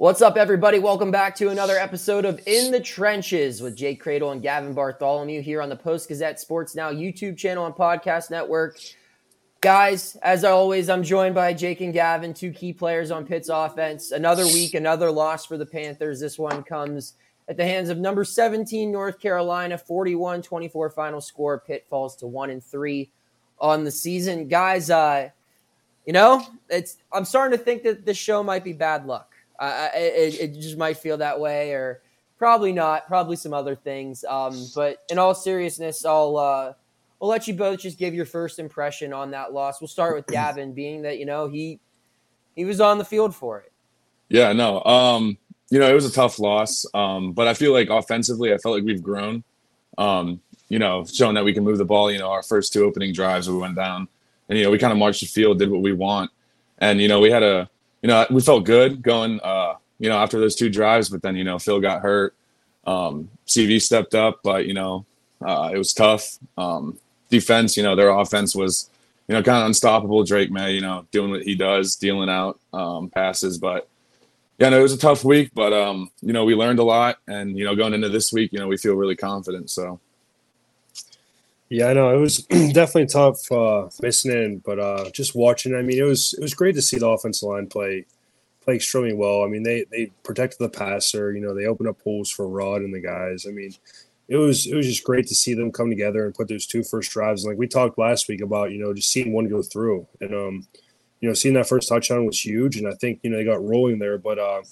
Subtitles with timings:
[0.00, 0.78] What's up, everybody?
[0.78, 5.42] Welcome back to another episode of In the Trenches with Jake Kradel and Gavin Bartholomew
[5.42, 8.78] here on the Post Gazette Sports Now YouTube channel and podcast network.
[9.60, 14.10] Guys, as always, I'm joined by Jake and Gavin, two key players on Pitt's offense.
[14.10, 16.18] Another week, another loss for the Panthers.
[16.18, 17.12] This one comes
[17.46, 21.60] at the hands of number 17 North Carolina, 41-24 final score.
[21.60, 23.10] Pitt falls to 1 and 3
[23.58, 24.48] on the season.
[24.48, 25.28] Guys, uh,
[26.06, 29.29] you know, it's I'm starting to think that this show might be bad luck.
[29.60, 32.02] It, it, just might feel that way, or
[32.38, 33.06] probably not.
[33.06, 34.24] Probably some other things.
[34.24, 36.72] Um, but in all seriousness, I'll uh,
[37.20, 39.80] I'll let you both just give your first impression on that loss.
[39.80, 41.80] We'll start with Gavin, being that you know he
[42.56, 43.72] he was on the field for it.
[44.28, 45.36] Yeah, no, um,
[45.70, 48.74] you know it was a tough loss, um, but I feel like offensively, I felt
[48.74, 49.44] like we've grown.
[49.98, 52.10] Um, you know, showing that we can move the ball.
[52.10, 54.08] You know, our first two opening drives, we went down,
[54.48, 56.30] and you know we kind of marched the field, did what we want,
[56.78, 57.68] and you know we had a
[58.02, 61.36] you know, we felt good going, uh, you know, after those two drives, but then,
[61.36, 62.34] you know, Phil got hurt.
[62.86, 65.04] Um, CV stepped up, but, you know,
[65.44, 66.38] uh, it was tough.
[66.56, 66.98] Um,
[67.28, 68.90] defense, you know, their offense was,
[69.28, 70.24] you know, kind of unstoppable.
[70.24, 73.58] Drake Maye, you know, doing what he does, dealing out um, passes.
[73.58, 73.88] But,
[74.58, 77.18] yeah, no, it was a tough week, but, um, you know, we learned a lot.
[77.28, 79.70] And, you know, going into this week, you know, we feel really confident.
[79.70, 80.00] So,
[81.70, 85.74] yeah, I know it was definitely tough uh, missing in, but uh, just watching.
[85.74, 88.06] I mean, it was it was great to see the offensive line play
[88.60, 89.44] play extremely well.
[89.44, 91.32] I mean, they they protected the passer.
[91.32, 93.46] You know, they opened up holes for Rod and the guys.
[93.48, 93.72] I mean,
[94.28, 96.82] it was it was just great to see them come together and put those two
[96.82, 97.44] first drives.
[97.44, 100.34] And like we talked last week about, you know, just seeing one go through and
[100.34, 100.66] um,
[101.20, 102.78] you know, seeing that first touchdown was huge.
[102.78, 104.62] And I think you know they got rolling there, but uh,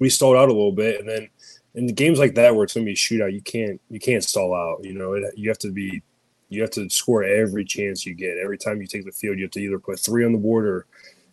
[0.00, 1.28] we stalled out a little bit, and then
[1.76, 4.24] in games like that where it's going to be a shootout, you can't you can't
[4.24, 4.84] stall out.
[4.84, 6.02] You know, it, you have to be
[6.48, 8.38] you have to score every chance you get.
[8.38, 10.66] Every time you take the field, you have to either put three on the board
[10.66, 10.86] or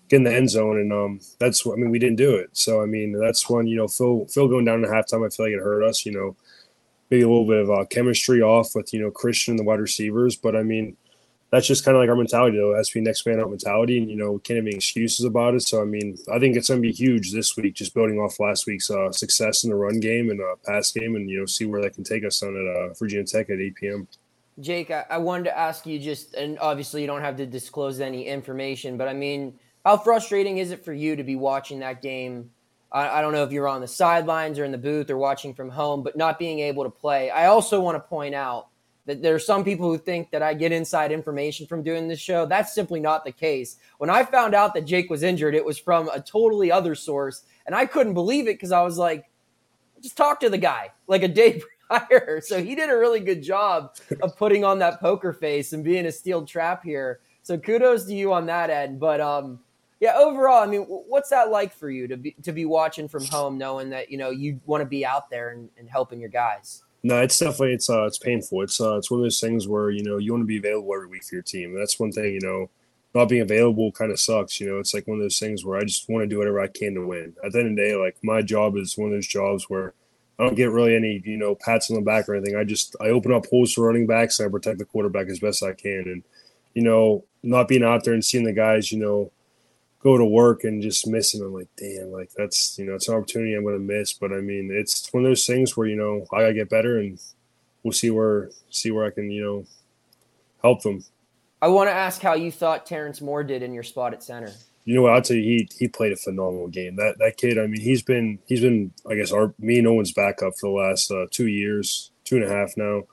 [0.09, 0.77] get in the end zone.
[0.77, 1.91] And um, that's what I mean.
[1.91, 2.49] We didn't do it.
[2.53, 5.25] So I mean, that's when you know Phil Phil going down to halftime.
[5.25, 6.05] I feel like it hurt us.
[6.05, 6.35] You know,
[7.09, 9.79] maybe a little bit of uh, chemistry off with you know Christian and the wide
[9.79, 10.35] receivers.
[10.35, 10.97] But I mean,
[11.51, 12.73] that's just kind of like our mentality though.
[12.73, 14.75] It has to be next man out mentality, and you know, we can't have any
[14.75, 15.61] excuses about it.
[15.61, 18.39] So I mean, I think it's going to be huge this week, just building off
[18.39, 21.45] last week's uh, success in the run game and uh, pass game, and you know,
[21.45, 24.07] see where that can take us on at uh, Virginia Tech at 8 p.m.
[24.59, 27.99] Jake, I, I wanted to ask you just, and obviously you don't have to disclose
[27.99, 32.01] any information, but I mean, how frustrating is it for you to be watching that
[32.01, 32.51] game?
[32.91, 35.53] I, I don't know if you're on the sidelines or in the booth or watching
[35.53, 37.29] from home, but not being able to play.
[37.31, 38.67] I also want to point out
[39.05, 42.19] that there are some people who think that I get inside information from doing this
[42.19, 42.45] show.
[42.45, 43.77] That's simply not the case.
[43.97, 47.43] When I found out that Jake was injured, it was from a totally other source,
[47.65, 49.29] and I couldn't believe it because I was like,
[50.01, 51.61] just talk to the guy like a day
[52.41, 56.05] So he did a really good job of putting on that poker face and being
[56.05, 57.19] a steel trap here.
[57.43, 58.99] So kudos to you on that end.
[58.99, 59.59] But um,
[59.99, 63.25] yeah, overall, I mean, what's that like for you to be to be watching from
[63.25, 66.29] home, knowing that you know you want to be out there and, and helping your
[66.29, 66.83] guys?
[67.03, 68.61] No, it's definitely it's uh it's painful.
[68.61, 70.93] It's uh it's one of those things where you know you want to be available
[70.93, 71.75] every week for your team.
[71.77, 72.69] That's one thing you know
[73.13, 74.59] not being available kind of sucks.
[74.59, 76.59] You know, it's like one of those things where I just want to do whatever
[76.59, 77.35] I can to win.
[77.45, 79.93] At the end of the day, like my job is one of those jobs where
[80.39, 82.55] I don't get really any, you know, pats on the back or anything.
[82.55, 85.39] I just I open up holes for running backs and I protect the quarterback as
[85.39, 86.03] best I can.
[86.07, 86.23] And
[86.73, 89.31] you know, not being out there and seeing the guys, you know,
[89.99, 91.41] go to work and just missing.
[91.41, 94.13] I'm like, damn, like that's you know, it's an opportunity I'm to miss.
[94.13, 96.97] But I mean, it's one of those things where you know I gotta get better,
[96.97, 97.19] and
[97.83, 99.65] we'll see where see where I can you know
[100.61, 101.03] help them.
[101.61, 104.51] I want to ask how you thought Terrence Moore did in your spot at center
[104.85, 105.13] you know what?
[105.13, 106.95] I'll tell you, he he played a phenomenal game.
[106.97, 110.11] That that kid, I mean, he's been he's been, I guess, our me and Owen's
[110.11, 113.03] backup for the last uh, two years, two and a half now,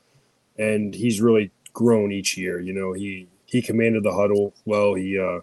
[0.58, 2.60] and he's really grown each year.
[2.60, 4.94] You know, he he commanded the huddle well.
[4.94, 5.40] He uh,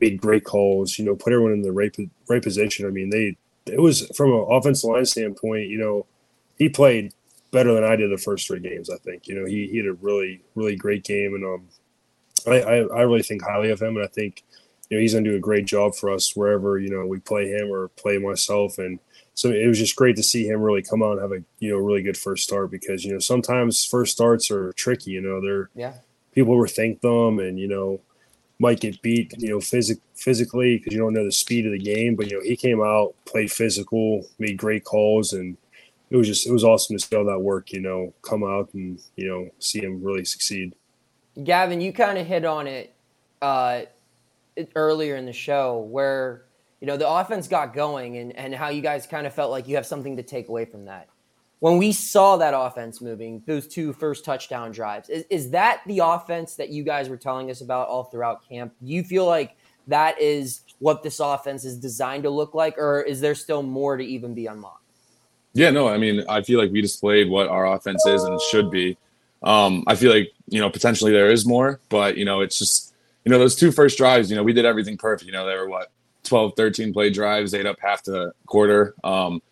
[0.00, 0.98] made great calls.
[0.98, 1.94] You know, put everyone in the right
[2.28, 2.86] right position.
[2.86, 3.36] I mean, they
[3.72, 5.68] it was from an offensive line standpoint.
[5.68, 6.06] You know,
[6.56, 7.12] he played
[7.52, 8.90] better than I did the first three games.
[8.90, 9.28] I think.
[9.28, 11.68] You know, he, he had a really really great game, and um,
[12.48, 14.42] I, I I really think highly of him, and I think
[14.88, 17.18] you know he's going to do a great job for us wherever you know we
[17.18, 18.98] play him or play myself and
[19.34, 21.70] so it was just great to see him really come out and have a you
[21.70, 25.40] know really good first start because you know sometimes first starts are tricky you know
[25.40, 25.94] they're yeah
[26.32, 28.00] people overthink them and you know
[28.58, 31.78] might get beat you know physic- physically because you don't know the speed of the
[31.78, 35.56] game but you know he came out played physical made great calls and
[36.10, 38.72] it was just it was awesome to see all that work you know come out
[38.74, 40.74] and you know see him really succeed
[41.44, 42.92] gavin you kind of hit on it
[43.42, 43.82] uh
[44.74, 46.44] earlier in the show where
[46.80, 49.68] you know the offense got going and, and how you guys kind of felt like
[49.68, 51.08] you have something to take away from that.
[51.60, 56.00] When we saw that offense moving those two first touchdown drives is, is that the
[56.00, 58.74] offense that you guys were telling us about all throughout camp?
[58.84, 59.56] Do you feel like
[59.88, 63.96] that is what this offense is designed to look like or is there still more
[63.96, 64.84] to even be unlocked?
[65.54, 68.70] Yeah no i mean i feel like we displayed what our offense is and should
[68.70, 68.96] be.
[69.42, 72.87] Um, i feel like you know potentially there is more but you know it's just
[73.28, 75.26] you know, those two first drives, you know, we did everything perfect.
[75.26, 75.92] You know, they were what
[76.24, 78.94] 12, 13 play drives, ate up half the quarter.
[79.04, 79.42] Um,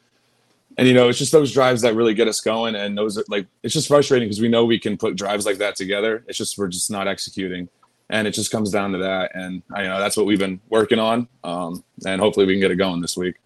[0.79, 2.75] and you know, it's just those drives that really get us going.
[2.75, 5.59] And those are like, it's just frustrating because we know we can put drives like
[5.59, 6.25] that together.
[6.27, 7.69] It's just we're just not executing,
[8.09, 9.33] and it just comes down to that.
[9.35, 12.61] And I you know that's what we've been working on, um, and hopefully we can
[12.61, 13.37] get it going this week.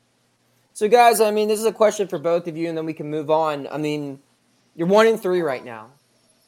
[0.75, 2.95] So, guys, I mean, this is a question for both of you, and then we
[2.95, 3.67] can move on.
[3.67, 4.21] I mean,
[4.77, 5.89] you're one in three right now,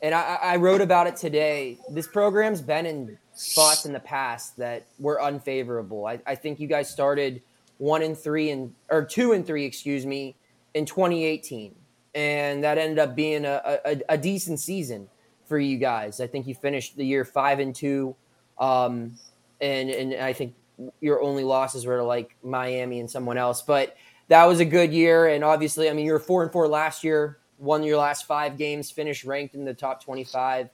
[0.01, 1.79] and I, I wrote about it today.
[1.91, 6.07] This program's been in spots in the past that were unfavorable.
[6.07, 7.43] I, I think you guys started
[7.79, 10.37] one and three and or two and three, excuse me,
[10.75, 11.75] in 2018,
[12.15, 15.09] and that ended up being a, a, a decent season
[15.47, 16.21] for you guys.
[16.21, 18.15] I think you finished the year five and two,
[18.59, 19.19] um,
[19.61, 20.55] and and I think
[21.01, 23.97] your only losses were to like Miami and someone else, but
[24.29, 25.29] that was a good year.
[25.29, 28.57] And obviously, I mean, you were four and four last year, won your last five
[28.57, 30.71] games, finished ranked in the top 25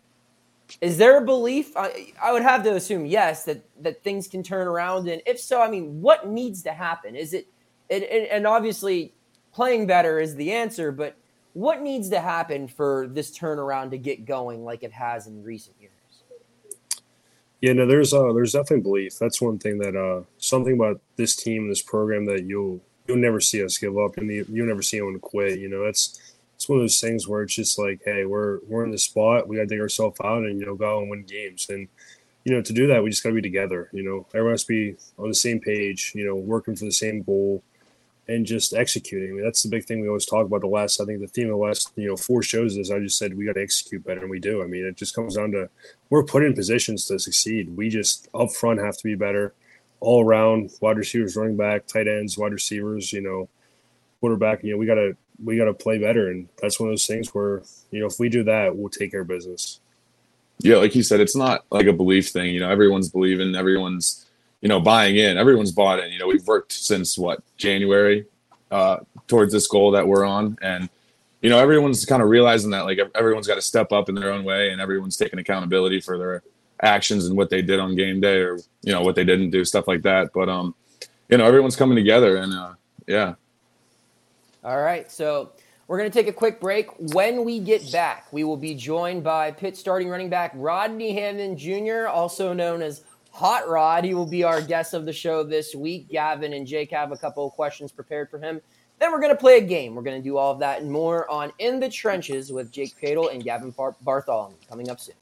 [0.81, 1.77] is there a belief?
[1.77, 5.41] I, I would have to assume yes that that things can turn around, and if
[5.41, 7.17] so, I mean, what needs to happen?
[7.17, 7.49] Is it,
[7.89, 9.15] it, it and obviously
[9.53, 11.17] playing better is the answer, but
[11.55, 15.77] what needs to happen for this turnaround to get going like it has in recent
[15.81, 15.93] years?
[17.61, 19.19] Yeah, no, there's uh, there's definitely belief.
[19.19, 23.41] That's one thing that uh, something about this team, this program that you'll you'll never
[23.41, 25.59] see us give up, and you'll never see anyone quit.
[25.59, 26.21] You know, that's
[26.59, 29.47] it's one of those things where it's just like, hey, we're we're in the spot.
[29.47, 31.69] We got to dig ourselves out and you know go and win games.
[31.71, 31.87] And
[32.43, 33.89] you know to do that, we just got to be together.
[33.93, 36.11] You know, everyone has to be on the same page.
[36.17, 37.63] You know, working for the same goal
[38.27, 39.31] and just executing.
[39.31, 40.63] I mean, that's the big thing we always talk about.
[40.63, 42.99] The last, I think, the theme of the last you know four shows is I
[42.99, 44.61] just said we got to execute better, and we do.
[44.61, 45.71] I mean, it just comes down to
[46.11, 47.77] we're put in positions to succeed.
[47.77, 49.55] We just up front have to be better,
[50.01, 53.13] all around wide receivers, running back, tight ends, wide receivers.
[53.13, 53.49] You know,
[54.19, 54.65] quarterback.
[54.65, 56.31] You know, we got to we got to play better.
[56.31, 59.13] And that's one of those things where, you know, if we do that, we'll take
[59.13, 59.81] care of business.
[60.61, 62.53] Yeah, like you said, it's not like a belief thing.
[62.53, 64.27] You know, everyone's believing, everyone's,
[64.61, 66.13] you know, buying in, everyone's bought in.
[66.13, 68.27] You know, we've worked since what, January
[68.71, 68.99] uh,
[69.29, 70.59] towards this goal that we're on.
[70.61, 70.89] And,
[71.43, 74.33] you know, everyone's kind of realizing that like everyone's got to step up in their
[74.33, 76.43] own way and everyone's taking accountability for their
[76.83, 79.65] actions and what they did on game day or, you know, what they didn't do,
[79.65, 80.31] stuff like that.
[80.35, 80.75] But, um,
[81.29, 82.73] you know, everyone's coming together and, uh,
[83.07, 83.35] yeah,
[84.69, 85.11] all right.
[85.11, 85.53] So
[85.87, 86.89] we're going to take a quick break.
[87.15, 91.57] When we get back, we will be joined by Pitt starting running back Rodney Hammond
[91.57, 94.05] Jr., also known as Hot Rod.
[94.05, 96.11] He will be our guest of the show this week.
[96.11, 98.61] Gavin and Jake have a couple of questions prepared for him.
[98.99, 99.95] Then we're going to play a game.
[99.95, 102.95] We're going to do all of that and more on In the Trenches with Jake
[103.01, 105.15] Kradel and Gavin Bartholomew coming up soon.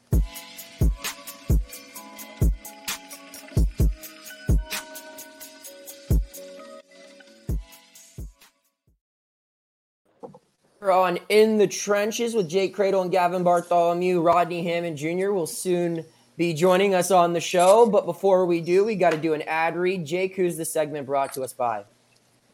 [10.91, 14.21] On In the Trenches with Jake Kradel and Gavin Bartholomew.
[14.21, 15.31] Rodney Hammond Jr.
[15.31, 16.05] will soon
[16.37, 17.87] be joining us on the show.
[17.87, 20.05] But before we do, we got to do an ad read.
[20.05, 21.85] Jake, who's the segment brought to us by?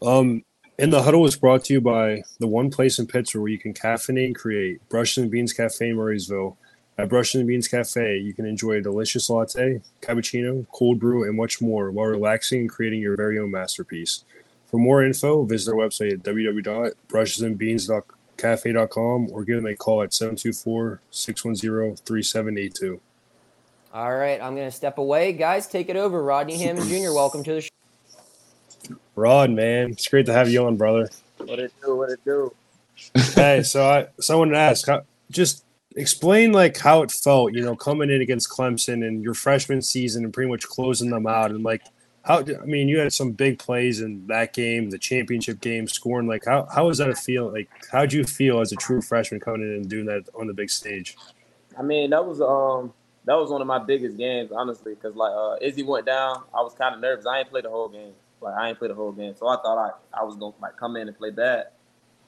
[0.01, 0.45] Um,
[0.79, 3.59] In the Huddle is brought to you by the one place in Pittsburgh where you
[3.59, 6.57] can caffeinate and create Brush and Beans Cafe in Murrysville.
[6.99, 11.37] At Brush and Beans Cafe, you can enjoy a delicious latte, cappuccino, cold brew, and
[11.37, 14.25] much more while relaxing and creating your very own masterpiece.
[14.71, 20.13] For more info, visit our website at www.brushesandbeans.com cafe.com or give them a call at
[20.13, 23.01] 724 610 3782.
[23.95, 25.33] All right, I'm going to step away.
[25.33, 26.23] Guys, take it over.
[26.23, 27.69] Rodney Hammond Jr., welcome to the show.
[29.15, 31.11] Rod, man, it's great to have you on, brother.
[31.39, 31.97] What it do?
[31.97, 32.53] What it do?
[33.35, 38.11] hey, so I someone asked, how, just explain like how it felt, you know, coming
[38.11, 41.83] in against Clemson and your freshman season and pretty much closing them out, and like
[42.25, 46.29] how I mean, you had some big plays in that game, the championship game, scoring.
[46.29, 47.53] Like, how how was that a feel?
[47.53, 50.55] Like, how'd you feel as a true freshman coming in and doing that on the
[50.55, 51.17] big stage?
[51.79, 52.93] I mean, that was um
[53.25, 56.63] that was one of my biggest games, honestly, because like uh, Izzy went down, I
[56.63, 57.27] was kind of nervous.
[57.27, 58.13] I ain't played the whole game.
[58.41, 60.77] Like I ain't played the whole game, so I thought I, I was gonna like
[60.77, 61.69] come in and play bad.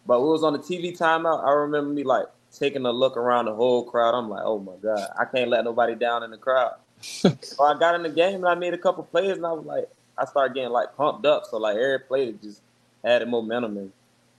[0.06, 1.44] But we was on the TV timeout.
[1.44, 4.14] I remember me like taking a look around the whole crowd.
[4.14, 6.74] I'm like, oh my god, I can't let nobody down in the crowd.
[7.02, 9.66] So I got in the game and I made a couple plays, and I was
[9.66, 11.44] like, I started getting like pumped up.
[11.50, 12.62] So like every play just
[13.04, 13.92] added momentum, and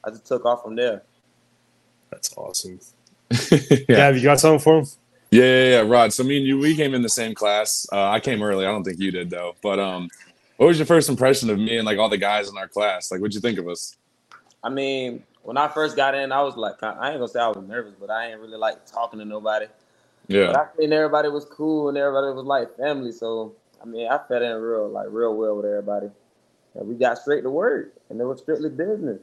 [0.03, 1.03] I just took off from there.
[2.11, 2.79] That's awesome.
[3.51, 3.59] yeah.
[3.87, 4.85] Yeah, have you got something for him?
[5.31, 6.13] Yeah, yeah, yeah, Rod.
[6.13, 7.87] So me and you, we came in the same class.
[7.93, 8.65] Uh, I came early.
[8.65, 9.55] I don't think you did though.
[9.63, 10.09] But um,
[10.57, 13.11] what was your first impression of me and like all the guys in our class?
[13.11, 13.97] Like, what'd you think of us?
[14.63, 17.49] I mean, when I first got in, I was like, I ain't gonna say I
[17.49, 19.67] was nervous, but I ain't really like talking to nobody.
[20.27, 23.11] But Yeah, I think everybody was cool and everybody was like family.
[23.11, 26.09] So I mean, I fed in real, like real well with everybody.
[26.73, 29.21] And we got straight to work, and it was strictly business.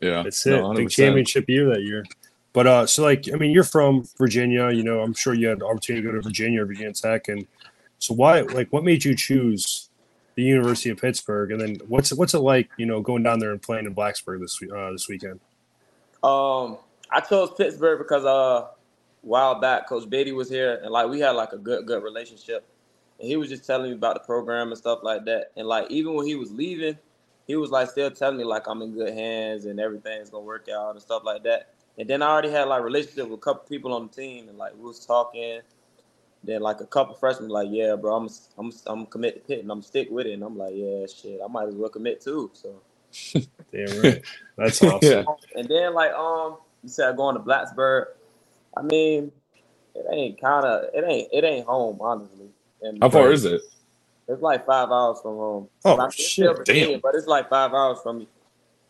[0.00, 0.22] yeah.
[0.22, 0.76] That's No, it.
[0.76, 2.04] Big championship year that year.
[2.52, 4.70] But uh, so like, I mean, you're from Virginia.
[4.70, 7.28] You know, I'm sure you had the opportunity to go to Virginia or Virginia Tech,
[7.28, 7.46] and
[7.98, 9.90] so why, like, what made you choose
[10.34, 11.52] the University of Pittsburgh?
[11.52, 14.40] And then what's what's it like, you know, going down there and playing in Blacksburg
[14.40, 15.38] this week- uh, this weekend?
[16.24, 16.78] Um,
[17.10, 18.70] I chose Pittsburgh because uh, a
[19.22, 22.66] while back, Coach Beatty was here, and like we had like a good good relationship,
[23.18, 25.52] and he was just telling me about the program and stuff like that.
[25.56, 26.96] And like even when he was leaving,
[27.46, 30.68] he was like still telling me like I'm in good hands and everything's gonna work
[30.68, 31.74] out and stuff like that.
[31.98, 34.58] And then I already had like relationship with a couple people on the team, and
[34.58, 35.60] like we was talking.
[36.42, 39.70] Then like a couple freshmen like, yeah, bro, I'm I'm I'm commit to Pitt and
[39.70, 40.32] I'm stick with it.
[40.32, 42.50] And I'm like, yeah, shit, I might as well commit too.
[42.54, 42.80] So
[43.72, 44.22] Damn right,
[44.56, 44.98] that's awesome.
[45.02, 45.24] Yeah.
[45.56, 48.06] and then like um, you said going to Blacksburg.
[48.76, 49.32] I mean,
[49.94, 52.48] it ain't kind of it ain't it ain't home honestly.
[52.82, 53.60] And How far is it?
[54.28, 55.68] It's like five hours from home.
[55.84, 57.00] Oh, I mean, it's shit, still Virginia, damn.
[57.00, 58.28] But it's like five hours from me.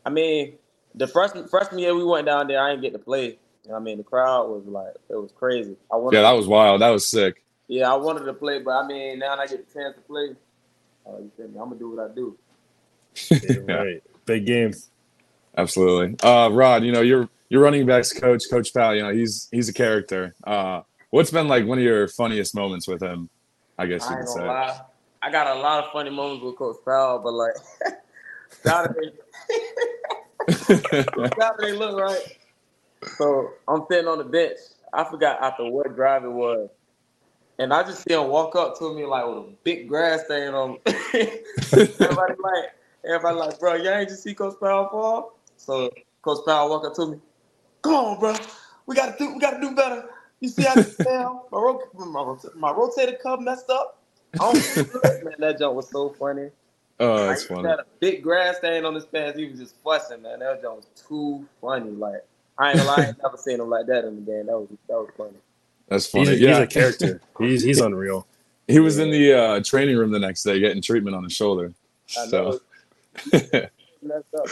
[0.05, 0.55] I mean,
[0.95, 3.39] the freshman freshman year we went down there, I didn't get to play.
[3.75, 5.77] I mean, the crowd was like it was crazy.
[5.93, 6.83] I wanted, Yeah, that was wild.
[6.83, 7.43] That was sick.
[7.69, 10.35] yeah, I wanted to play, but I mean, now I get the chance to play.
[11.07, 11.59] Uh, you feel me?
[11.59, 12.37] I'm gonna do what I do.
[13.31, 13.75] Yeah.
[13.77, 14.75] right, big game.
[15.57, 16.17] Absolutely.
[16.23, 19.69] Uh, Rod, you know, your your running backs coach, Coach Powell, you know, he's he's
[19.69, 20.35] a character.
[20.45, 23.29] Uh, what's been like one of your funniest moments with him?
[23.77, 24.47] I guess you I could say.
[24.47, 24.81] lie.
[25.23, 27.53] I got a lot of funny moments with Coach Powell, but like
[28.63, 29.13] Saturday,
[31.39, 32.23] Saturday look right.
[33.19, 34.59] So I'm sitting on the bench.
[34.93, 36.71] I forgot after what drive it was.
[37.59, 40.55] And I just see him walk up to me like with a big grass stain
[40.55, 40.79] on.
[40.87, 42.65] everybody like,
[43.05, 45.39] everybody like, bro, y'all ain't just see Coach Powell fall.
[45.59, 45.91] So
[46.23, 47.19] Coach Powell walk up to me.
[47.83, 48.35] Come on, bro.
[48.87, 49.35] We gotta do.
[49.35, 50.09] We gotta do better.
[50.41, 51.49] You see how this fell?
[51.53, 53.99] My, ro- my, rot- my rotator cuff messed up.
[54.35, 56.51] I don't, man, that joke was so funny.
[56.99, 57.69] Oh, that's Like, he funny.
[57.69, 59.39] had a big grass stain on his pants.
[59.39, 60.41] He was just fussing, man.
[60.41, 61.91] That joke was too funny.
[61.91, 62.25] Like
[62.59, 64.47] I ain't gonna lie, I ain't never seen him like that in the game.
[64.47, 65.33] That was that was funny.
[65.89, 66.37] That's He's funny.
[66.37, 67.21] a, yeah, he's a character.
[67.39, 68.27] He's he's unreal.
[68.69, 71.73] he was in the uh, training room the next day getting treatment on his shoulder.
[72.19, 72.61] I know.
[73.33, 73.69] So
[74.03, 74.47] Messed up.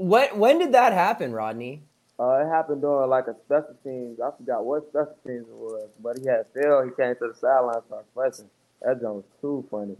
[0.00, 1.82] He When when did that happen, Rodney?
[2.18, 4.20] Uh, it happened during like a special teams.
[4.20, 6.84] I forgot what special teams it was, but he had Phil.
[6.84, 8.50] He came to the sideline and started fussing.
[8.82, 9.96] That joke was too funny.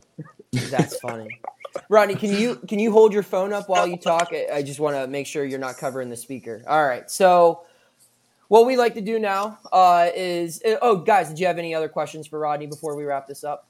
[0.70, 1.28] That's funny.
[1.88, 4.28] Rodney, can you can you hold your phone up while you talk?
[4.32, 6.62] I- I just want to make sure you're not covering the speaker.
[6.66, 7.10] All right.
[7.10, 7.62] So,
[8.48, 11.74] what we like to do now uh, is uh, oh, guys, did you have any
[11.74, 13.66] other questions for Rodney before we wrap this up?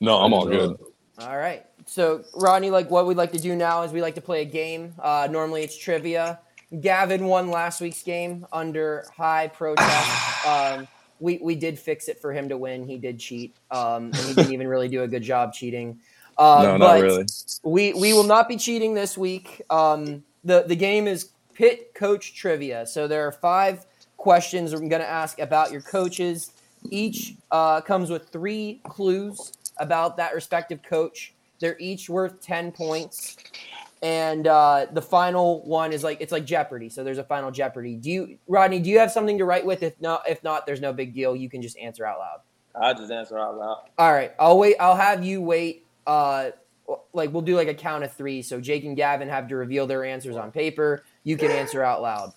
[0.00, 0.76] no, I'm all good.
[1.18, 1.64] All right.
[1.88, 4.44] So, Rodney, like what we like to do now is we like to play a
[4.44, 4.94] game.
[4.98, 6.38] Uh, normally, it's trivia.
[6.82, 10.24] Gavin won last week's game under high protest.
[10.46, 10.86] Um,
[11.20, 12.86] we we did fix it for him to win.
[12.86, 15.98] He did cheat, um, and he didn't even really do a good job cheating.
[16.38, 17.26] Uh, no, not but really.
[17.64, 19.60] We we will not be cheating this week.
[19.68, 22.86] Um, the the game is pit coach trivia.
[22.86, 23.84] So there are five
[24.16, 26.52] questions I'm going to ask about your coaches.
[26.88, 31.34] Each uh, comes with three clues about that respective coach.
[31.60, 33.36] They're each worth ten points,
[34.02, 36.88] and uh, the final one is like it's like Jeopardy.
[36.88, 37.96] So there's a final Jeopardy.
[37.96, 38.80] Do you, Rodney?
[38.80, 39.82] Do you have something to write with?
[39.82, 41.34] If not, if not, there's no big deal.
[41.34, 42.40] You can just answer out loud.
[42.80, 43.84] I just answer out loud.
[43.98, 44.76] All right, I'll wait.
[44.78, 45.84] I'll have you wait.
[46.06, 46.50] Uh,
[47.12, 48.42] like we'll do like a count of three.
[48.42, 51.04] So Jake and Gavin have to reveal their answers on paper.
[51.24, 52.32] You can answer out loud.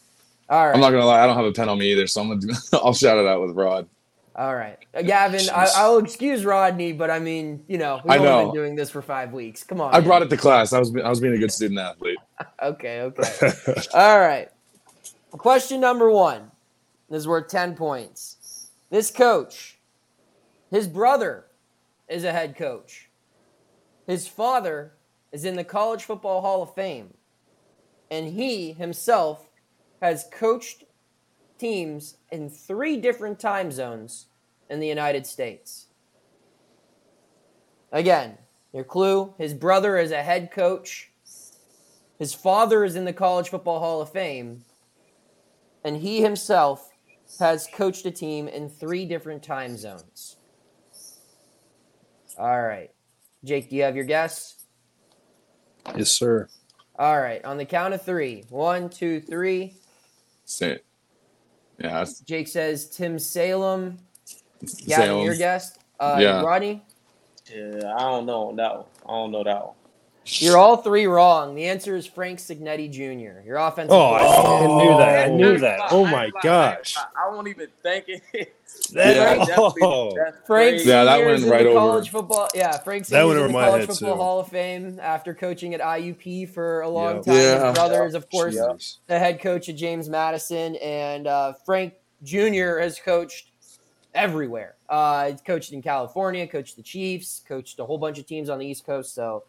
[0.50, 0.76] All right.
[0.76, 1.24] I'm not gonna lie.
[1.24, 2.42] I don't have a pen on me either, so I'm gonna.
[2.42, 3.88] Do, I'll shout it out with Rod.
[4.42, 5.42] All right, Gavin.
[5.54, 8.46] I, I'll excuse Rodney, but I mean, you know, we've know.
[8.46, 9.62] been doing this for five weeks.
[9.64, 9.94] Come on.
[9.94, 10.08] I man.
[10.08, 10.74] brought it to class.
[10.74, 12.18] I was I was being a good student athlete.
[12.64, 13.02] Okay.
[13.02, 13.52] Okay.
[13.94, 14.50] All right.
[15.30, 16.50] Question number one.
[17.12, 18.72] Is worth ten points.
[18.90, 19.78] This coach,
[20.72, 21.46] his brother,
[22.10, 23.12] is a head coach.
[24.08, 24.94] His father
[25.32, 27.14] is in the College Football Hall of Fame.
[28.10, 29.50] And he himself
[30.02, 30.86] has coached
[31.60, 34.26] teams in three different time zones
[34.72, 35.88] in the United States.
[37.92, 38.38] Again,
[38.74, 41.12] your clue his brother is a head coach,
[42.18, 44.64] his father is in the College Football Hall of Fame,
[45.84, 46.90] and he himself
[47.40, 50.38] has coached a team in three different time zones.
[52.38, 52.92] All right.
[53.44, 54.64] Jake, do you have your guess?
[55.98, 56.48] Yes, sir.
[56.98, 57.44] All right.
[57.44, 58.46] On the count of three.
[58.50, 59.76] One, two, three.
[60.46, 60.86] Say it.
[61.80, 63.98] Yeah, Jake says Tim Salem.
[64.62, 65.26] Gavin, Salem.
[65.26, 65.78] your guess?
[66.00, 66.42] Uh, Yeah.
[66.42, 66.84] Rodney?
[67.54, 68.86] Yeah, I don't know on that one.
[69.06, 69.76] I don't know that one.
[70.24, 71.56] You're all three wrong.
[71.56, 75.10] The answer is Frank Cignetti Jr., your offensive Oh, I, I knew that.
[75.10, 75.36] I Oh.
[75.36, 75.80] knew that.
[75.90, 76.96] Oh my ain't gosh.
[76.96, 77.10] I, ain't.
[77.18, 78.22] I won't even think it.
[78.94, 79.36] That- Yeah.
[79.36, 80.16] That's definitely- oh.
[80.46, 80.86] Frank.
[80.86, 81.80] Yeah, that Senior went is right the over.
[81.80, 82.48] college football.
[82.54, 84.22] Yeah, Frank That went is in over the my College head, Football too.
[84.22, 87.22] Hall of Fame after coaching at IUP for a long Yeah.
[87.24, 87.36] time.
[87.36, 87.68] Yeah.
[87.68, 88.74] His brother is, of course, Yeah.
[89.08, 92.78] the head coach at James Madison, and uh, Frank Jr.
[92.78, 93.51] has coached
[94.14, 94.76] everywhere.
[94.90, 98.60] Uh, he's coached in California, coached the Chiefs, coached a whole bunch of teams on
[98.60, 99.14] the East Coast.
[99.14, 99.44] So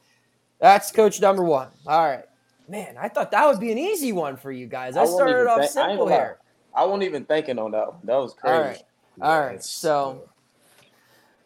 [0.61, 1.69] that's coach number one.
[1.87, 2.25] All right.
[2.69, 4.97] Man, I thought that would be an easy one for you guys.
[4.97, 6.39] I, I started off I simple gonna here.
[6.75, 7.99] I wasn't even thinking on that one.
[8.05, 8.55] That was crazy.
[8.55, 8.83] All right.
[9.21, 9.63] All right.
[9.63, 10.29] So,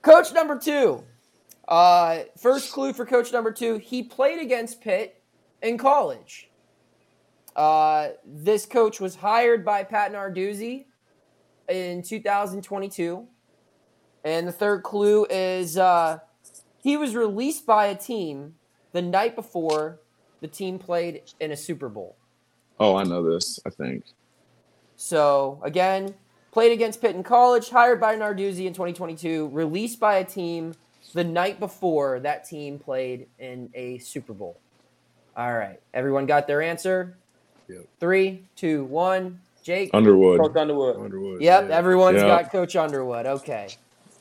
[0.02, 1.02] coach number two.
[1.66, 5.20] Uh, first clue for coach number two he played against Pitt
[5.62, 6.49] in college.
[7.56, 10.85] Uh, this coach was hired by Pat Narduzzi
[11.68, 13.26] in 2022.
[14.25, 16.18] And the third clue is uh,
[16.82, 18.54] he was released by a team
[18.92, 20.00] the night before
[20.40, 22.16] the team played in a Super Bowl.
[22.78, 23.61] Oh, I know this.
[23.66, 24.04] I think.
[24.96, 26.14] So again,
[26.50, 30.75] played against Pitt in college, hired by Narduzzi in 2022, released by a team
[31.12, 34.58] the night before that team played in a Super Bowl.
[35.37, 37.16] All right, everyone got their answer.
[37.68, 37.87] Yep.
[38.00, 39.40] Three, two, one.
[39.66, 39.90] Jake.
[39.92, 40.40] Underwood.
[40.40, 40.96] Coach Underwood.
[40.96, 41.42] Underwood.
[41.42, 41.76] Yep, yeah.
[41.76, 42.29] everyone's Yeah.
[42.42, 43.26] got Coach Underwood.
[43.26, 43.66] Okay,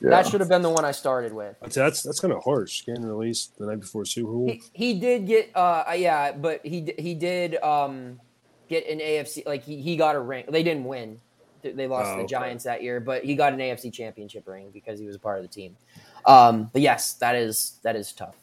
[0.01, 0.09] Yeah.
[0.09, 1.55] that should have been the one I started with.
[1.61, 2.83] That's that's, that's kind of harsh.
[2.85, 4.47] Getting released the night before Super Bowl.
[4.49, 8.19] He, he did get uh yeah, but he he did um
[8.67, 10.45] get an AFC like he, he got a ring.
[10.49, 11.19] They didn't win.
[11.61, 12.27] They lost Oh, to the okay.
[12.31, 15.37] Giants that year, but he got an AFC championship ring because he was a part
[15.37, 15.77] of the team.
[16.25, 18.35] Um but yes, that is that is tough.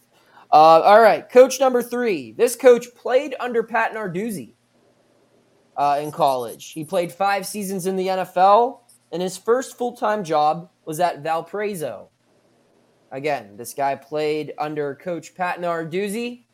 [0.52, 2.32] Uh all right, coach number 3.
[2.32, 4.52] This coach played under Pat Narduzzi
[5.76, 6.72] uh in college.
[6.72, 8.80] He played 5 seasons in the NFL
[9.12, 12.08] and his first full-time job was at Valparaiso.
[13.12, 16.44] Again, this guy played under Coach Pat Narduzzi.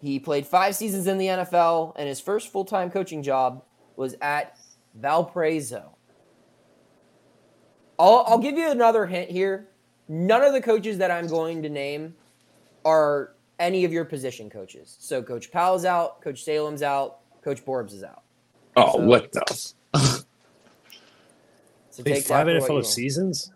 [0.00, 3.64] He played five seasons in the NFL, and his first full time coaching job
[3.96, 4.56] was at
[4.94, 5.96] Valparaiso.
[7.98, 9.68] I'll, I'll give you another hint here.
[10.08, 12.14] None of the coaches that I'm going to name
[12.84, 14.96] are any of your position coaches.
[14.98, 18.22] So Coach Powell's out, Coach Salem's out, Coach Borbs is out.
[18.76, 19.72] Oh, So- what the?
[21.90, 22.82] So Played take five for what you NFL will.
[22.84, 23.50] seasons.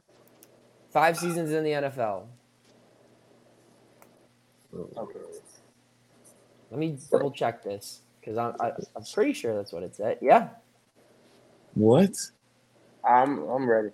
[0.90, 2.22] Five seasons in the NFL.
[4.96, 5.18] Okay.
[6.70, 10.18] Let me double check this because I'm I, I'm pretty sure that's what it said.
[10.22, 10.48] Yeah.
[11.74, 12.14] What?
[13.04, 13.90] I'm I'm ready.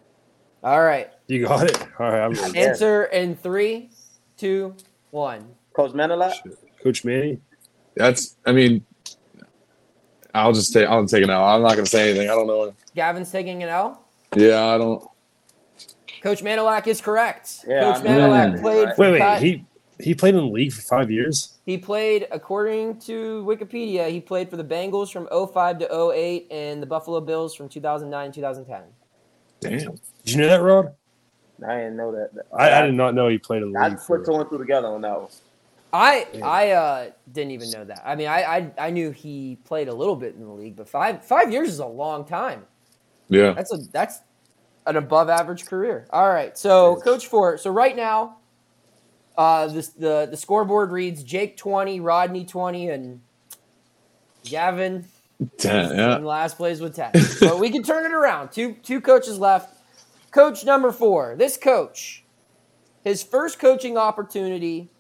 [0.63, 1.11] All right.
[1.27, 1.83] You got it.
[1.99, 2.57] All right, I'm ready.
[2.59, 3.91] Answer in three,
[4.37, 4.77] two,
[5.11, 5.45] one.
[5.77, 6.33] Coach Manalac.
[6.83, 7.39] Coach Manny.
[7.95, 8.37] That's.
[8.47, 8.85] I mean,
[10.35, 10.89] I'll just take.
[10.89, 11.45] I'll take it out.
[11.55, 12.31] I'm not gonna say anything.
[12.31, 12.73] I don't know.
[12.95, 14.03] Gavin's taking an L.
[14.35, 15.07] Yeah, I don't.
[16.23, 17.65] Coach Manalac is correct.
[17.69, 18.61] Yeah, Coach I knew Manalac that.
[18.63, 18.85] played.
[18.87, 18.97] Right.
[18.97, 19.21] For Wait, wait.
[19.21, 19.65] Pat- He
[20.01, 21.59] he played in the league for five years.
[21.67, 26.81] He played, according to Wikipedia, he played for the Bengals from 05 to 08 and
[26.83, 28.83] the Buffalo Bills from 2009 2010.
[29.61, 29.79] Damn.
[29.81, 30.93] Did you know that, Rod?
[31.67, 32.31] I didn't know that.
[32.57, 33.97] I, I did not know he played in the I league.
[33.97, 35.31] just put For, two and two together on that one.
[35.97, 36.47] I Yeah.
[36.47, 38.03] I uh, didn't even know that.
[38.05, 40.89] I mean, I, I I knew he played a little bit in the league, but
[40.89, 42.65] five five years is a long time.
[43.29, 43.53] Yeah.
[43.53, 44.21] That's a that's
[44.87, 46.07] an above average career.
[46.11, 46.97] All right, so.
[46.97, 47.61] Coach Fort.
[47.61, 48.39] So right now,
[49.37, 53.21] uh, this the the scoreboard reads Jake twenty, Rodney twenty, and
[54.45, 55.07] Gavin
[55.59, 56.17] Damn, yeah.
[56.17, 57.11] in last place with ten.
[57.41, 58.53] but we can turn it around.
[58.53, 59.75] Two two coaches left.
[60.31, 61.35] Coach number four.
[61.37, 62.25] This coach,
[63.05, 64.91] his first coaching opportunity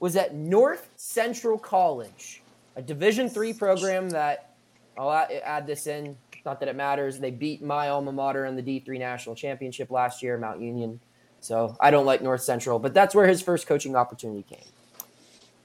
[0.00, 2.42] was at North Central College,
[2.76, 4.54] a Division three program that
[4.96, 6.16] I'll add, this in.
[6.44, 7.18] Not that it matters.
[7.18, 11.00] They beat my alma mater in the D three national championship last year, Mount Union.
[11.40, 14.72] So I don't like North Central, but that's where his first coaching opportunity came.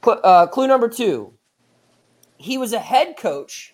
[0.05, 1.33] Uh, clue number two.
[2.37, 3.73] He was a head coach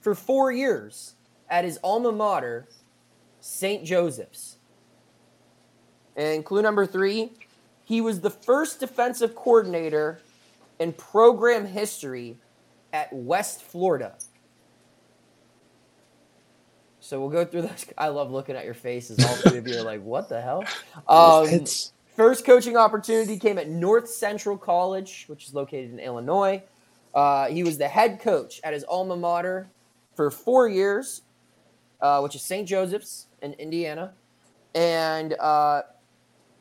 [0.00, 1.14] for four years
[1.48, 2.68] at his alma mater,
[3.40, 3.84] St.
[3.84, 4.58] Joseph's.
[6.16, 7.32] And clue number three,
[7.90, 10.20] he was the first defensive coordinator
[10.78, 12.38] in program history
[12.92, 14.14] at West Florida.
[17.00, 17.86] So we'll go through this.
[17.98, 19.18] I love looking at your faces.
[19.18, 20.64] All three of you are like, "What the hell?"
[21.08, 21.64] Um,
[22.14, 26.62] First coaching opportunity came at North Central College, which is located in Illinois.
[27.12, 29.68] Uh, he was the head coach at his alma mater
[30.14, 31.22] for four years,
[32.00, 32.68] uh, which is St.
[32.68, 34.12] Joseph's in Indiana.
[34.76, 35.82] And uh,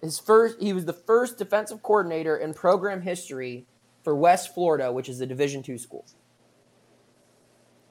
[0.02, 3.66] his first, he was the first defensive coordinator in program history
[4.04, 6.06] for West Florida, which is a Division two school.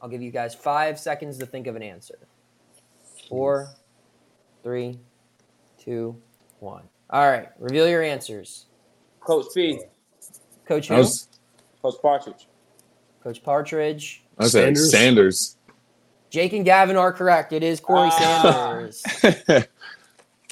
[0.01, 2.18] I'll give you guys five seconds to think of an answer.
[3.29, 3.68] Four,
[4.62, 4.99] three,
[5.79, 6.16] two,
[6.61, 6.85] one.
[7.11, 8.66] All right, reveal your answers.
[9.21, 9.81] Coach P,
[10.66, 11.01] Coach I who?
[11.01, 11.29] was,
[11.83, 12.47] Coach Partridge.
[13.23, 14.23] Coach Partridge.
[14.38, 14.90] I was Sanders?
[14.90, 15.57] Sanders.
[16.31, 17.53] Jake and Gavin are correct.
[17.53, 18.18] It is Corey Ah.
[18.42, 19.03] Sanders.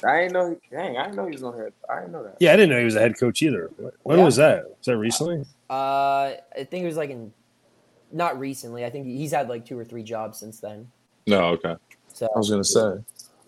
[0.05, 0.55] I ain't know.
[0.71, 1.71] Dang, I didn't know he was on here.
[1.89, 2.37] I didn't know that.
[2.39, 3.71] yeah, I didn't know he was a head coach either.
[4.03, 4.25] When Yeah.
[4.25, 4.65] was that?
[4.67, 5.43] Was that recently?
[5.69, 5.73] Uh,
[6.55, 7.33] I think it was like in,
[8.11, 8.85] not recently.
[8.85, 10.91] I think he's had like two or three jobs since then.
[11.25, 11.75] no, okay.
[12.13, 12.97] So, I was gonna say.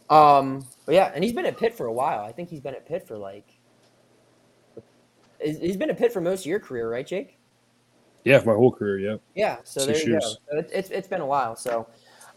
[0.10, 2.24] um, but yeah, and he's been at Pitt for a while.
[2.24, 3.48] I think he's been at Pitt for like,
[5.42, 7.38] he's he's been at Pitt for most of your career, right, Jake?
[8.26, 9.00] Yeah, for my whole career.
[9.00, 9.16] Yeah.
[9.34, 10.38] Yeah, so Six there you years.
[10.52, 10.62] go.
[10.62, 11.56] So it's it's been a while.
[11.56, 11.88] So,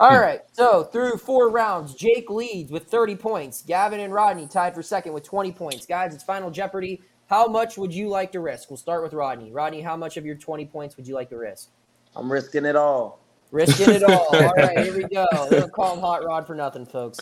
[0.03, 0.41] all right.
[0.53, 3.63] So through four rounds, Jake leads with 30 points.
[3.63, 5.87] Gavin and Rodney tied for second with 20 points.
[5.87, 7.01] Guys, it's Final Jeopardy.
[7.29, 8.69] How much would you like to risk?
[8.69, 9.53] We'll start with Rodney.
[9.53, 11.71] Rodney, how much of your 20 points would you like to risk?
[12.17, 13.21] I'm risking it all.
[13.51, 14.27] Risking it all.
[14.33, 15.27] all right, here we go.
[15.49, 17.21] They don't call him Hot Rod for nothing, folks.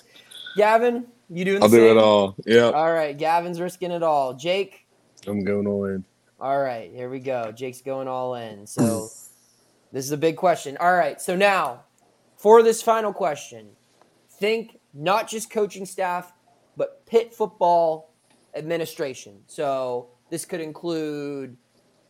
[0.57, 2.35] Gavin, you doing the I'll do it all.
[2.47, 2.71] Yeah.
[2.71, 4.35] All right, Gavin's risking it all.
[4.35, 4.87] Jake,
[5.27, 6.05] I'm going all in.
[6.41, 7.53] all right, here we go.
[7.53, 8.67] Jake's going all in.
[8.67, 9.09] So
[9.93, 10.77] this is a big question.
[10.79, 11.85] All right, so now
[12.41, 13.69] for this final question,
[14.31, 16.33] think not just coaching staff,
[16.75, 18.15] but Pitt football
[18.55, 19.43] administration.
[19.47, 21.59] So this could include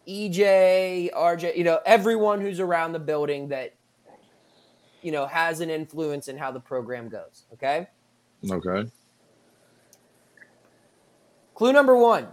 [0.07, 3.75] EJ, RJ, you know, everyone who's around the building that
[5.03, 7.47] you know has an influence in how the program goes.
[7.55, 7.89] Okay.
[8.49, 8.89] Okay.
[11.55, 12.29] Clue number one.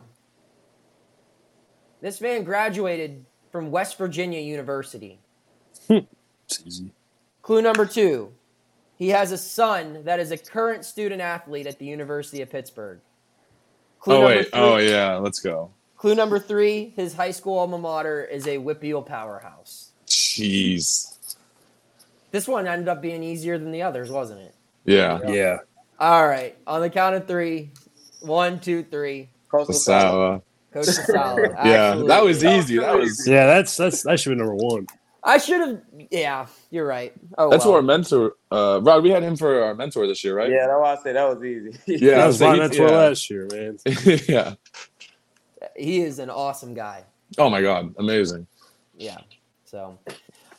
[2.00, 5.20] This man graduated from West Virginia University.
[6.50, 6.94] It's easy.
[7.48, 8.34] Clue number two.
[8.98, 13.00] He has a son that is a current student athlete at the University of Pittsburgh.
[14.02, 14.52] Clue Oh number wait.
[14.52, 15.16] three- Oh yeah.
[15.16, 15.72] Let's go.
[15.96, 16.92] Clue number three.
[16.98, 19.92] His high school alma mater is a WPIAL powerhouse.
[20.08, 21.16] Jeez.
[22.32, 24.54] This one ended up being easier than the others, wasn't it?
[24.84, 25.20] Yeah.
[25.30, 25.60] Yeah.
[26.02, 26.54] All right.
[26.68, 27.72] On the count of three
[28.20, 29.30] one, two, three.
[29.52, 29.66] One, two, three.
[29.66, 29.80] Coach The Lasala.
[29.80, 30.42] Sawa.
[30.74, 31.42] Coach Sala.
[31.64, 32.04] Yeah.
[32.08, 32.78] That was easy.
[32.80, 33.26] That was.
[33.26, 34.86] Yeah, that's that's that should be number one.
[35.28, 35.82] I should have.
[36.10, 37.14] Yeah, you're right.
[37.38, 37.74] Oh, That's well.
[37.74, 38.36] what our mentor.
[38.50, 40.50] Uh, Rod, we had him for our mentor this year, right?
[40.50, 41.78] Yeah, that's why I said that was easy.
[42.06, 42.16] Yeah.
[42.18, 42.92] that was so my mentor yeah.
[42.92, 43.78] last year, man.
[44.28, 44.54] yeah.
[45.76, 47.04] He is an awesome guy.
[47.38, 47.94] Oh my God.
[48.00, 48.48] Amazing.
[48.98, 49.18] Yeah.
[49.66, 50.00] So,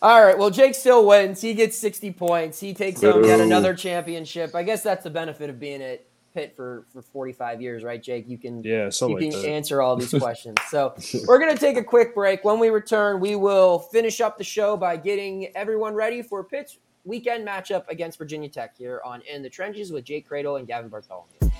[0.02, 0.36] all right.
[0.36, 1.40] Well, Jake still wins.
[1.40, 2.60] He gets 60 points.
[2.60, 4.54] He takes home yet another championship.
[4.54, 6.04] I guess that's the benefit of being at
[6.38, 8.28] Pitt for, for 45 years, right, Jake?
[8.28, 9.48] You can Yeah, you something can that.
[9.48, 10.56] answer all these questions.
[10.68, 10.94] So
[11.26, 12.44] we're gonna take a quick break.
[12.44, 16.78] When we return, we will finish up the show by getting everyone ready for Pitt's
[17.04, 20.88] weekend matchup against Virginia Tech here on In the Trenches with Jake Kradel and Gavin
[20.90, 21.50] Bartholomew.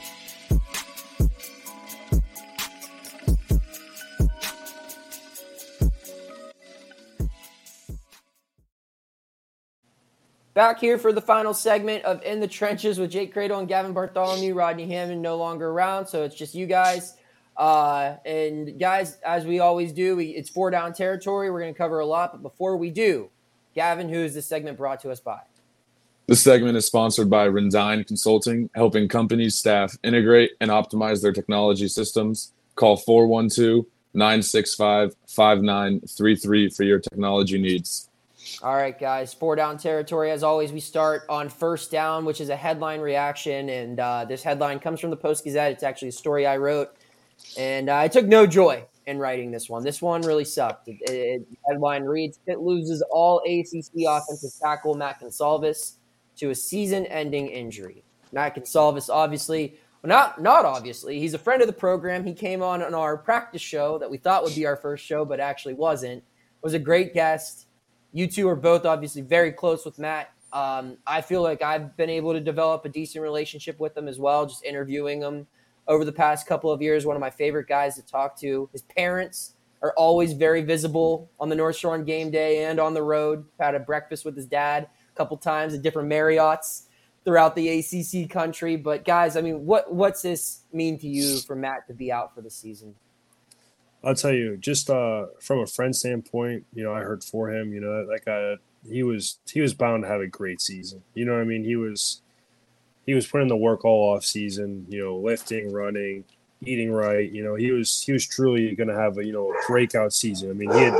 [10.58, 13.92] Back here for the final segment of In the Trenches with Jake Kradel and Gavin
[13.92, 14.54] Bartholomew.
[14.54, 17.14] Rodney Hammond no longer around, so it's just you guys.
[17.56, 21.48] Uh, and guys, as we always do, we, it's four down territory.
[21.48, 23.30] We're going to cover a lot, but before we do,
[23.76, 25.38] Gavin, who is this segment brought to us by?
[26.26, 31.86] This segment is sponsored by Rendine Consulting, helping companies, staff integrate and optimize their technology
[31.86, 32.52] systems.
[32.74, 38.07] Call 412 965 5933 for your technology needs.
[38.60, 40.32] All right, guys, four down territory.
[40.32, 43.68] As always, we start on first down, which is a headline reaction.
[43.68, 45.70] And uh, this headline comes from the Post Gazette.
[45.70, 46.90] It's actually a story I wrote.
[47.56, 49.84] And uh, I took no joy in writing this one.
[49.84, 50.88] This one really sucked.
[50.88, 55.98] It, it, headline reads Pitt loses all ACC offensive tackle Matt Goncalves
[56.38, 58.02] to a season ending injury.
[58.32, 62.24] Matt Goncalves, obviously, well, not, not obviously, he's a friend of the program.
[62.24, 65.24] He came on on our practice show that we thought would be our first show,
[65.24, 66.24] but actually wasn't.
[66.60, 67.67] Was a great guest.
[68.18, 70.32] You two are both obviously very close with Matt.
[70.52, 74.18] Um, I feel like I've been able to develop a decent relationship with him as
[74.18, 75.46] well, just interviewing him
[75.86, 77.06] over the past couple of years.
[77.06, 78.68] One of my favorite guys to talk to.
[78.72, 82.92] His parents are always very visible on the North Shore on game day and on
[82.92, 83.44] the road.
[83.60, 86.86] Had a breakfast with his dad a couple times at different Marriotts
[87.24, 88.74] throughout the ACC country.
[88.74, 92.34] But guys, I mean, what what's this mean to you for Matt to be out
[92.34, 92.96] for the season?
[94.04, 97.72] I'll tell you, just uh, from a friend standpoint, you know, I heard for him,
[97.72, 98.56] you know, that guy,
[98.88, 101.02] he was he was bound to have a great season.
[101.14, 101.64] You know what I mean?
[101.64, 102.22] He was
[103.06, 106.24] he was putting the work all off season, you know, lifting, running,
[106.62, 107.30] eating right.
[107.30, 110.12] You know, he was he was truly going to have a you know a breakout
[110.12, 110.50] season.
[110.50, 110.94] I mean, he had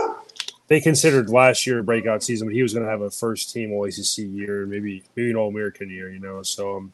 [0.69, 3.53] they considered last year a breakout season, but he was going to have a first
[3.53, 6.11] team All ACC year, maybe maybe an All American year.
[6.11, 6.93] You know, so um,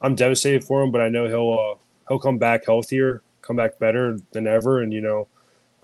[0.00, 3.78] I'm devastated for him, but I know he'll uh, he'll come back healthier, come back
[3.78, 5.28] better than ever, and you know,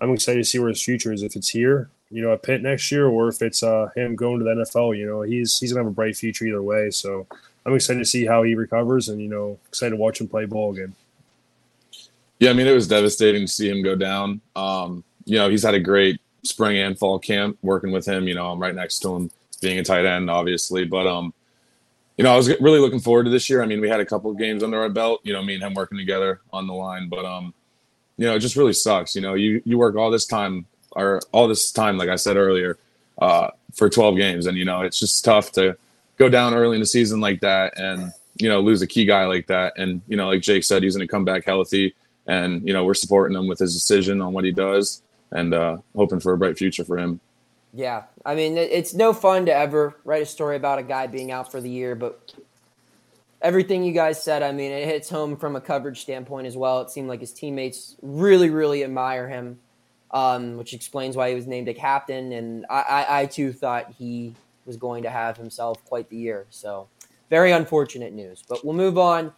[0.01, 1.23] I'm excited to see where his future is.
[1.23, 4.39] If it's here, you know, at Pitt next year, or if it's uh, him going
[4.39, 6.91] to the NFL, you know, he's he's gonna have a bright future either way.
[6.91, 7.27] So
[7.65, 10.45] I'm excited to see how he recovers, and you know, excited to watch him play
[10.45, 10.93] ball again.
[12.39, 14.41] Yeah, I mean, it was devastating to see him go down.
[14.55, 18.27] Um, you know, he's had a great spring and fall camp working with him.
[18.27, 20.83] You know, I'm right next to him, being a tight end, obviously.
[20.85, 21.33] But um,
[22.17, 23.63] you know, I was really looking forward to this year.
[23.63, 25.21] I mean, we had a couple of games under our belt.
[25.23, 27.09] You know, me and him working together on the line.
[27.09, 27.53] But um,
[28.17, 29.15] you know, it just really sucks.
[29.15, 32.37] You know, you you work all this time or all this time, like I said
[32.37, 32.77] earlier,
[33.19, 35.77] uh, for 12 games, and you know, it's just tough to
[36.17, 39.25] go down early in the season like that and you know lose a key guy
[39.25, 39.73] like that.
[39.77, 41.95] And you know, like Jake said, he's going to come back healthy
[42.27, 45.77] and you know we're supporting him with his decision on what he does and uh,
[45.95, 47.19] hoping for a bright future for him.
[47.73, 51.31] Yeah, I mean it's no fun to ever write a story about a guy being
[51.31, 52.33] out for the year, but
[53.43, 56.81] everything you guys said, I mean it hits home from a coverage standpoint as well.
[56.81, 59.59] It seemed like his teammates really, really admire him,
[60.11, 62.31] um, which explains why he was named a captain.
[62.31, 64.33] And I, I, I too thought he
[64.65, 66.47] was going to have himself quite the year.
[66.49, 66.87] So
[67.29, 68.43] very unfortunate news.
[68.47, 69.33] But we'll move on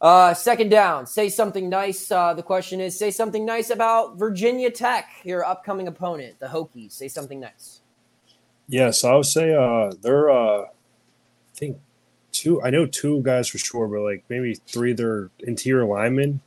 [0.00, 2.10] uh, second down, say something nice.
[2.10, 6.92] Uh, the question is say something nice about Virginia Tech, your upcoming opponent, the Hokies.
[6.92, 7.80] Say something nice.
[8.68, 10.66] Yes, I would say uh, they're, uh, I
[11.54, 11.78] think,
[12.40, 16.40] two, I know two guys for sure, but like maybe three They're interior linemen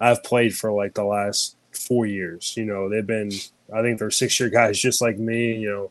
[0.00, 2.54] I've played for like the last four years.
[2.56, 3.30] You know, they've been,
[3.72, 5.90] I think they're six year guys just like me, you know,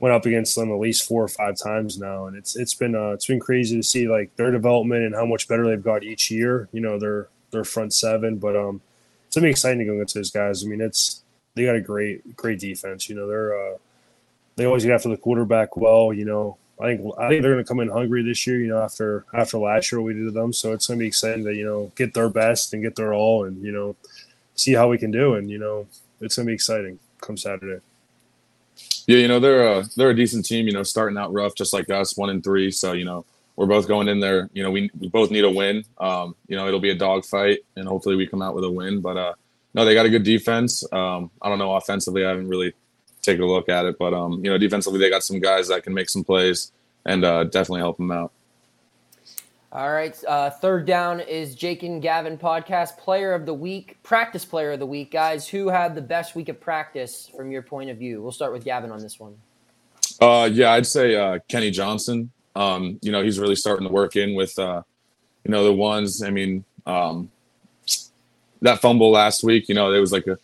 [0.00, 2.94] went up against them at least four or five times now, and it's it's been
[2.94, 6.02] uh, it's been crazy to see like their development and how much better they've got
[6.02, 6.68] each year.
[6.72, 8.82] You know, their their front seven, but um,
[9.26, 10.64] it's gonna be exciting to go against those guys.
[10.64, 11.22] I mean, it's
[11.54, 13.08] they got a great great defense.
[13.08, 13.78] You know, they're uh,
[14.56, 16.12] they always get after the quarterback well.
[16.12, 18.60] You know, I think I think they're gonna come in hungry this year.
[18.60, 21.44] You know, after after last year we did to them, so it's gonna be exciting
[21.44, 23.96] to you know get their best and get their all, and you know
[24.54, 25.34] see how we can do.
[25.34, 25.86] And you know,
[26.20, 27.80] it's gonna be exciting come Saturday.
[29.06, 30.66] Yeah, you know they're a they're a decent team.
[30.66, 32.70] You know, starting out rough, just like us, one and three.
[32.70, 33.24] So you know
[33.56, 34.50] we're both going in there.
[34.52, 35.84] You know, we, we both need a win.
[35.98, 39.00] Um, you know, it'll be a dogfight, and hopefully we come out with a win.
[39.00, 39.34] But uh,
[39.74, 40.84] no, they got a good defense.
[40.92, 42.24] Um, I don't know offensively.
[42.24, 42.72] I haven't really
[43.24, 45.82] taken a look at it, but um, you know, defensively they got some guys that
[45.82, 46.72] can make some plays
[47.06, 48.32] and uh, definitely help them out.
[49.74, 50.16] All right.
[50.28, 54.78] Uh, third down is Jake and Gavin podcast player of the week, practice player of
[54.78, 55.48] the week, guys.
[55.48, 58.22] Who had the best week of practice from your point of view?
[58.22, 59.34] We'll start with Gavin on this one.
[60.20, 62.30] Uh, yeah, I'd say uh, Kenny Johnson.
[62.54, 64.82] Um, you know, he's really starting to work in with, uh,
[65.44, 66.22] you know, the ones.
[66.22, 67.28] I mean, um,
[68.62, 69.68] that fumble last week.
[69.68, 70.38] You know, there was like a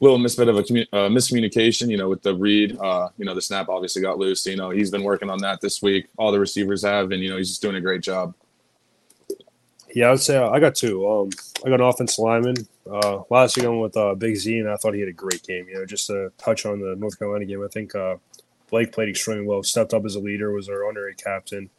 [0.00, 1.90] little misbit of a commu- uh, miscommunication.
[1.90, 2.76] You know, with the read.
[2.78, 4.46] Uh, you know, the snap obviously got loose.
[4.46, 6.06] You know, he's been working on that this week.
[6.16, 8.34] All the receivers have, and you know, he's just doing a great job.
[9.94, 11.08] Yeah, I would say I got two.
[11.08, 11.30] Um,
[11.64, 12.56] I got an offensive lineman.
[12.90, 15.12] Uh, last week I went with uh, Big Z, and I thought he had a
[15.12, 15.66] great game.
[15.68, 18.16] You know, just to touch on the North Carolina game, I think uh,
[18.70, 19.62] Blake played extremely well.
[19.62, 21.70] Stepped up as a leader, was our honorary captain,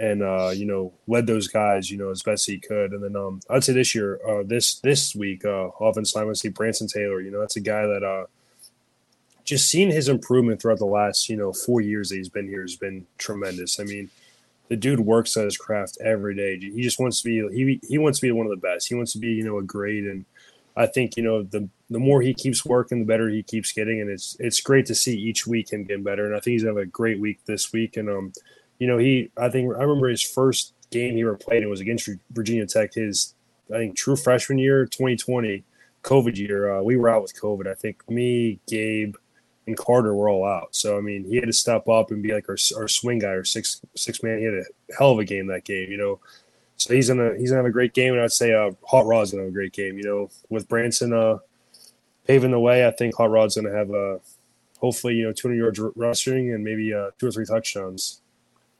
[0.00, 2.92] and uh, you know led those guys, you know, as best he could.
[2.92, 6.48] And then um, I'd say this year, uh, this this week, uh, offensive lineman, see
[6.48, 7.20] Branson Taylor.
[7.20, 8.26] You know, that's a guy that uh,
[9.44, 12.62] just seeing his improvement throughout the last you know four years that he's been here
[12.62, 13.78] has been tremendous.
[13.78, 14.10] I mean
[14.68, 16.56] the dude works at his craft every day.
[16.56, 18.88] He just wants to be he he wants to be one of the best.
[18.88, 20.24] He wants to be you know a great and
[20.76, 24.00] I think you know the the more he keeps working, the better he keeps getting,
[24.00, 26.24] and it's it's great to see each week him getting better.
[26.24, 27.96] And I think he's gonna have a great week this week.
[27.96, 28.32] And um,
[28.80, 31.80] you know he I think I remember his first game he ever played it was
[31.80, 32.94] against Virginia Tech.
[32.94, 33.34] His
[33.72, 35.62] I think true freshman year, 2020,
[36.02, 36.74] COVID year.
[36.74, 37.68] Uh, we were out with COVID.
[37.68, 39.14] I think me, Gabe,
[39.66, 40.74] and Carter were all out.
[40.74, 43.30] So I mean, he had to step up and be like our, our swing guy
[43.30, 44.38] or six six man.
[44.38, 44.64] He had a
[44.98, 46.18] hell of a game that game, you know.
[46.76, 49.30] So he's gonna he's gonna have a great game, and I'd say uh, Hot Rod's
[49.30, 49.98] gonna have a great game.
[49.98, 51.38] You know, with Branson uh,
[52.26, 54.20] paving the way, I think Hot Rod's gonna have a
[54.78, 58.22] hopefully you know 200 yards rushing and maybe uh, two or three touchdowns.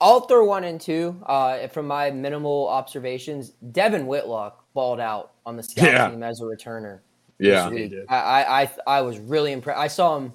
[0.01, 1.23] I'll throw one and two.
[1.27, 6.11] Uh, from my minimal observations, Devin Whitlock balled out on the scout yeah.
[6.11, 7.01] team as a returner.
[7.39, 8.07] Yeah, he did.
[8.09, 9.79] I, I I was really impressed.
[9.79, 10.33] I saw him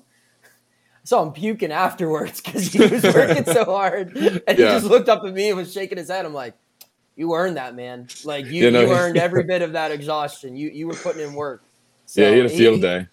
[1.03, 4.55] saw him puking afterwards because he was working so hard, and yeah.
[4.55, 6.25] he just looked up at me and was shaking his head.
[6.25, 6.55] I'm like,
[7.15, 8.07] you earned that, man.
[8.23, 10.55] Like you, you, know, you earned every bit of that exhaustion.
[10.55, 11.63] You you were putting in work.
[12.05, 13.07] So yeah, he had a field he, day.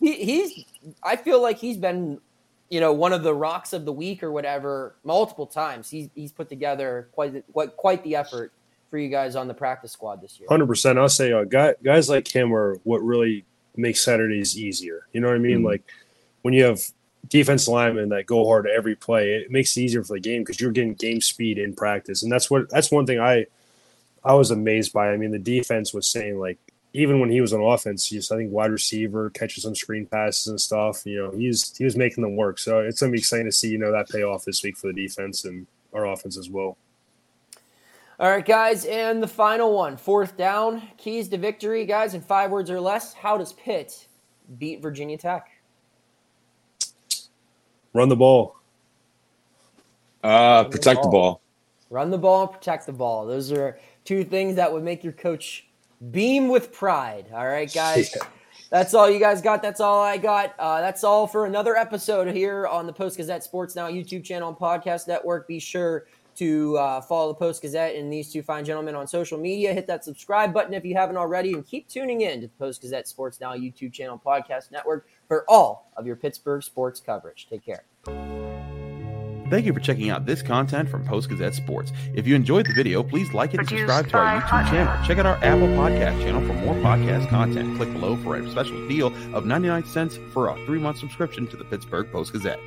[0.00, 0.64] He, he's.
[1.02, 2.20] I feel like he's been,
[2.70, 5.90] you know, one of the rocks of the week or whatever multiple times.
[5.90, 8.52] He's he's put together quite quite quite the effort
[8.90, 10.48] for you guys on the practice squad this year.
[10.48, 10.98] Hundred percent.
[10.98, 13.44] I'll say, uh, guy, guys like him are what really
[13.76, 15.06] makes Saturdays easier.
[15.12, 15.58] You know what I mean?
[15.58, 15.66] Mm-hmm.
[15.66, 15.82] Like
[16.42, 16.80] when you have
[17.28, 20.60] defense linemen that go hard every play, it makes it easier for the game because
[20.60, 23.46] you're getting game speed in practice, and that's what that's one thing I
[24.24, 25.10] I was amazed by.
[25.10, 26.58] I mean, the defense was saying like
[26.92, 30.46] even when he was on offense, he's I think wide receiver catching some screen passes
[30.46, 31.04] and stuff.
[31.04, 32.58] You know, he's he was making them work.
[32.58, 34.88] So it's gonna be exciting to see you know that pay off this week for
[34.88, 36.76] the defense and our offense as well.
[38.20, 42.50] All right, guys, and the final one, fourth down, keys to victory, guys, in five
[42.50, 43.14] words or less.
[43.14, 44.08] How does Pitt
[44.58, 45.48] beat Virginia Tech?
[47.92, 48.56] Run the ball.
[50.24, 51.10] Uh, Run protect the ball.
[51.10, 51.40] the ball.
[51.90, 53.24] Run the ball and protect the ball.
[53.24, 55.67] Those are two things that would make your coach
[56.10, 57.26] beam with pride.
[57.32, 58.14] All right, guys.
[58.14, 58.22] Yeah.
[58.70, 59.62] That's all you guys got.
[59.62, 60.54] That's all I got.
[60.58, 64.48] Uh, that's all for another episode here on the Post Gazette Sports Now YouTube channel
[64.48, 65.48] and podcast network.
[65.48, 66.06] Be sure
[66.36, 69.72] to uh, follow the Post Gazette and these two fine gentlemen on social media.
[69.72, 72.82] Hit that subscribe button if you haven't already, and keep tuning in to the Post
[72.82, 77.48] Gazette Sports Now YouTube channel podcast network for all of your Pittsburgh sports coverage.
[77.48, 78.77] Take care.
[79.50, 81.92] Thank you for checking out this content from Post Gazette Sports.
[82.14, 85.06] If you enjoyed the video, please like it and subscribe to our YouTube channel.
[85.06, 87.76] Check out our Apple Podcast channel for more podcast content.
[87.76, 91.56] Click below for a special deal of 99 cents for a three month subscription to
[91.56, 92.60] the Pittsburgh Post Gazette.